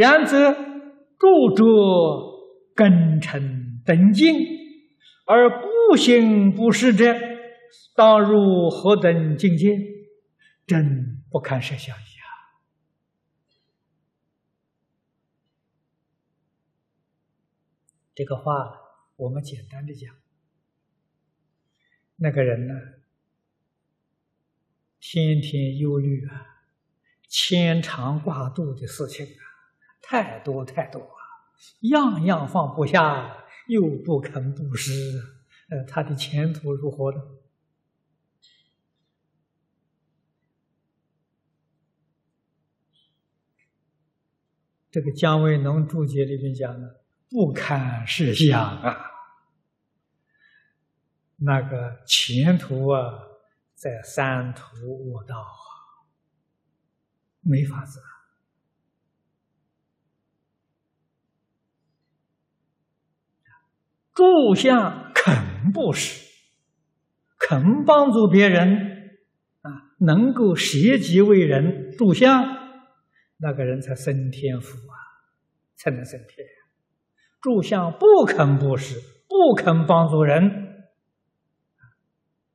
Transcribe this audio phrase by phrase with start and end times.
[0.00, 0.54] 然则
[1.18, 2.40] 著作
[2.74, 4.34] 根尘等尽，
[5.26, 7.14] 而不行不施者，
[7.94, 9.78] 当入何等境界？
[10.66, 12.02] 真不堪设想呀！
[18.14, 18.72] 这个话
[19.16, 20.14] 我们简单的讲，
[22.16, 22.74] 那个人呢，
[24.98, 26.64] 天天忧虑啊，
[27.28, 29.44] 牵肠挂肚的事情啊，
[30.10, 31.22] 太多太多啊，
[31.82, 34.92] 样样放不下，又不肯布施，
[35.70, 37.20] 呃，他的前途如何呢？
[44.90, 49.12] 这个姜维农注解里面讲的不堪设想啊，
[51.36, 53.28] 那个前途啊，
[53.76, 55.54] 在三途卧道啊，
[57.42, 58.00] 没法子。
[58.00, 58.19] 啊
[64.20, 66.28] 住相肯布施，
[67.38, 69.18] 肯帮助别人
[69.62, 72.44] 啊，能够舍己为人，住相。
[73.38, 74.96] 那个人才升天福啊，
[75.74, 76.46] 才能升天。
[77.40, 80.84] 住相不肯布施，不肯帮助人，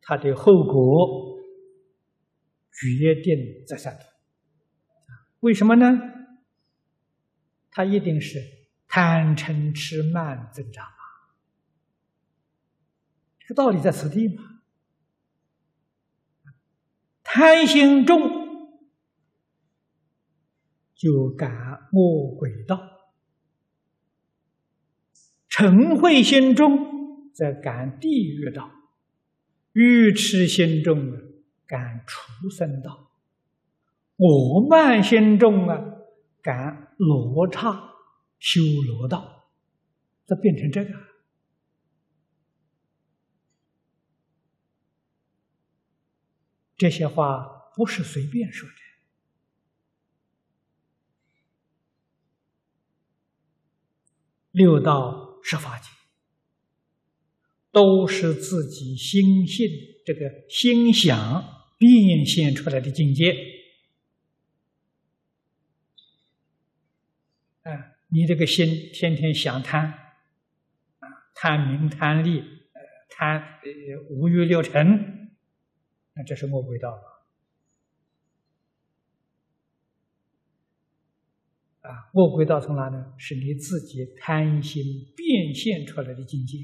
[0.00, 1.40] 他的后果
[2.70, 4.04] 决定在三途。
[5.40, 5.86] 为什么呢？
[7.72, 8.38] 他一定是
[8.86, 11.07] 贪嗔痴慢增长啊。
[13.48, 14.42] 这道理在此地嘛。
[17.22, 18.46] 贪心重。
[20.94, 22.76] 就感魔鬼道，
[25.48, 28.68] 嗔恚心中则感地狱道，
[29.74, 31.12] 愚痴心中
[31.68, 33.12] 感畜生道，
[34.16, 35.78] 我慢心中啊
[36.42, 37.92] 感罗刹
[38.40, 39.48] 修罗道，
[40.26, 40.90] 这变成这个，
[46.78, 48.74] 这些话不是随便说的。
[54.52, 55.88] 六道十法界，
[57.70, 59.68] 都是自己心性
[60.06, 61.44] 这个心想
[61.78, 63.32] 变现出来的境界。
[67.62, 67.70] 啊，
[68.08, 69.92] 你这个心天天想贪，
[70.98, 72.42] 啊，贪名贪利，
[73.10, 73.68] 贪呃
[74.10, 75.17] 五欲六尘，
[76.18, 76.90] 那这是魔鬼道。
[81.82, 83.14] 啊，恶鬼道从哪呢？
[83.16, 84.82] 是你自己贪心
[85.16, 86.58] 变现出来的境界，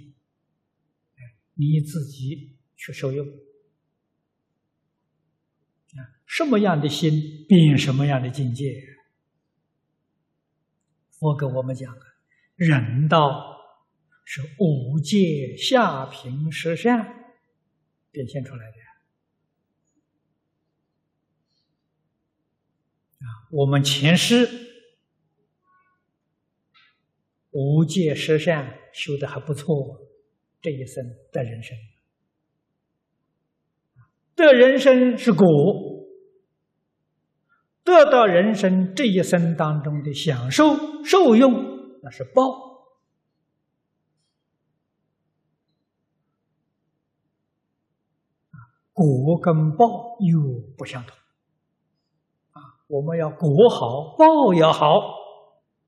[1.55, 3.25] 你自己去受用。
[5.97, 8.75] 啊，什么样的心变什么样的境界？
[11.13, 12.03] 佛给我们讲啊，
[12.57, 13.57] 人道
[14.25, 17.35] 是五界下品十善
[18.11, 18.77] 变现出来的。
[23.25, 24.62] 啊，我们前世。
[27.57, 29.71] 无戒十善修的还不错，
[30.61, 31.79] 这一生得人生，
[34.35, 35.47] 得人生是果，
[37.85, 41.53] 得到人生这一生当中的享受受用，
[42.03, 42.43] 那是报。
[48.93, 51.17] 果跟报又不相同，
[52.87, 55.22] 我们要果好，报要好。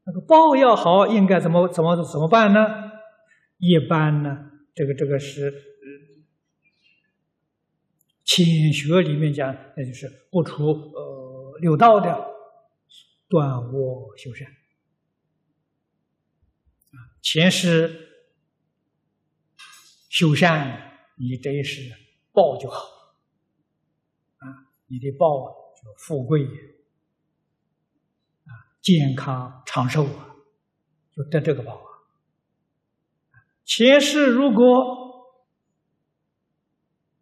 [0.09, 2.61] 那个报要好，应该怎么怎么怎么办呢？
[3.59, 5.53] 一般呢，这个这个是
[8.23, 12.25] 浅学里面讲，那就是不出呃六道的
[13.29, 14.47] 断恶修善
[16.93, 16.97] 啊。
[17.21, 18.09] 前世
[20.09, 21.83] 修善，你这一世
[22.33, 22.79] 报就好
[24.39, 25.27] 啊，你的报
[25.75, 26.47] 就富贵。
[28.87, 30.37] 健康长寿啊，
[31.11, 32.07] 就得这个报啊。
[33.65, 35.27] 前世如果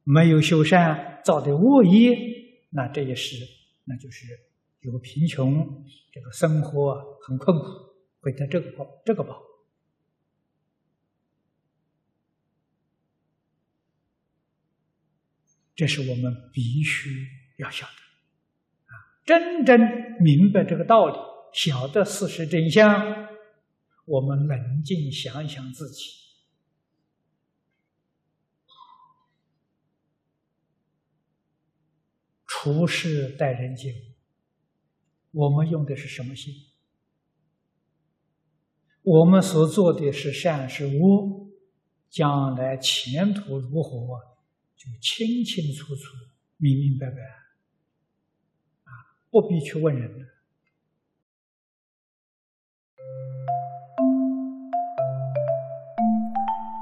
[0.03, 2.19] 没有修善造的恶业，
[2.69, 3.37] 那这一世
[3.85, 4.27] 那就是
[4.81, 5.83] 有贫穷，
[6.13, 7.65] 这个生活很困苦，
[8.21, 9.41] 会得这个报，这个报。
[15.75, 17.27] 这是我们必须
[17.57, 17.93] 要晓得
[18.93, 18.93] 啊，
[19.25, 19.81] 真正
[20.21, 21.34] 明白这个道理。
[21.55, 23.29] 晓得事实真相，
[24.07, 26.11] 我们冷静想想自己，
[32.45, 33.93] 处事待人接
[35.31, 36.53] 物，我们用的是什么心？
[39.03, 41.49] 我们所做的是善是恶，
[42.11, 44.19] 将来前途如何，
[44.77, 46.03] 就清清楚楚、
[46.57, 47.17] 明明白白，
[48.83, 48.91] 啊，
[49.31, 50.34] 不必去问人了。